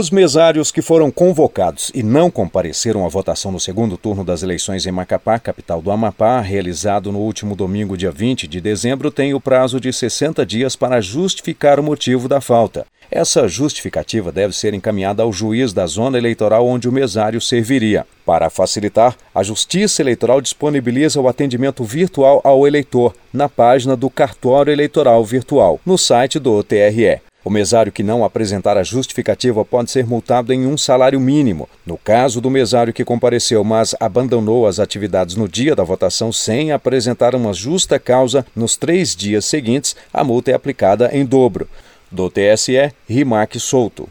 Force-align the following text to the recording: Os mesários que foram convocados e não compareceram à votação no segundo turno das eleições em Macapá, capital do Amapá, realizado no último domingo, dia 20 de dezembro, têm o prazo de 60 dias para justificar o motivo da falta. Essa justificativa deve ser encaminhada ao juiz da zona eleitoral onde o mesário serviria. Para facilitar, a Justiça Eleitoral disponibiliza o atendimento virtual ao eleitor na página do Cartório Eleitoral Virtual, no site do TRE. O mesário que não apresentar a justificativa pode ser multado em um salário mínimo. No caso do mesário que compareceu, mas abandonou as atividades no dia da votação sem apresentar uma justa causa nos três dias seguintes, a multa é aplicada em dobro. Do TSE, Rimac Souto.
Os 0.00 0.10
mesários 0.10 0.72
que 0.72 0.80
foram 0.80 1.10
convocados 1.10 1.92
e 1.94 2.02
não 2.02 2.30
compareceram 2.30 3.04
à 3.04 3.08
votação 3.10 3.52
no 3.52 3.60
segundo 3.60 3.98
turno 3.98 4.24
das 4.24 4.42
eleições 4.42 4.86
em 4.86 4.90
Macapá, 4.90 5.38
capital 5.38 5.82
do 5.82 5.90
Amapá, 5.90 6.40
realizado 6.40 7.12
no 7.12 7.18
último 7.18 7.54
domingo, 7.54 7.98
dia 7.98 8.10
20 8.10 8.48
de 8.48 8.62
dezembro, 8.62 9.10
têm 9.10 9.34
o 9.34 9.40
prazo 9.40 9.78
de 9.78 9.92
60 9.92 10.46
dias 10.46 10.74
para 10.74 11.02
justificar 11.02 11.78
o 11.78 11.82
motivo 11.82 12.28
da 12.28 12.40
falta. 12.40 12.86
Essa 13.10 13.46
justificativa 13.46 14.32
deve 14.32 14.56
ser 14.56 14.72
encaminhada 14.72 15.22
ao 15.22 15.30
juiz 15.30 15.74
da 15.74 15.86
zona 15.86 16.16
eleitoral 16.16 16.66
onde 16.66 16.88
o 16.88 16.92
mesário 16.92 17.38
serviria. 17.38 18.06
Para 18.24 18.48
facilitar, 18.48 19.14
a 19.34 19.42
Justiça 19.42 20.00
Eleitoral 20.00 20.40
disponibiliza 20.40 21.20
o 21.20 21.28
atendimento 21.28 21.84
virtual 21.84 22.40
ao 22.42 22.66
eleitor 22.66 23.14
na 23.30 23.50
página 23.50 23.94
do 23.94 24.08
Cartório 24.08 24.72
Eleitoral 24.72 25.22
Virtual, 25.26 25.78
no 25.84 25.98
site 25.98 26.38
do 26.38 26.62
TRE. 26.62 27.20
O 27.42 27.48
mesário 27.48 27.90
que 27.90 28.02
não 28.02 28.22
apresentar 28.22 28.76
a 28.76 28.82
justificativa 28.82 29.64
pode 29.64 29.90
ser 29.90 30.06
multado 30.06 30.52
em 30.52 30.66
um 30.66 30.76
salário 30.76 31.18
mínimo. 31.18 31.68
No 31.86 31.96
caso 31.96 32.38
do 32.40 32.50
mesário 32.50 32.92
que 32.92 33.04
compareceu, 33.04 33.64
mas 33.64 33.94
abandonou 33.98 34.66
as 34.66 34.78
atividades 34.78 35.36
no 35.36 35.48
dia 35.48 35.74
da 35.74 35.82
votação 35.82 36.30
sem 36.30 36.70
apresentar 36.70 37.34
uma 37.34 37.54
justa 37.54 37.98
causa 37.98 38.44
nos 38.54 38.76
três 38.76 39.16
dias 39.16 39.46
seguintes, 39.46 39.96
a 40.12 40.22
multa 40.22 40.50
é 40.50 40.54
aplicada 40.54 41.10
em 41.12 41.24
dobro. 41.24 41.66
Do 42.10 42.28
TSE, 42.28 42.92
Rimac 43.08 43.58
Souto. 43.58 44.08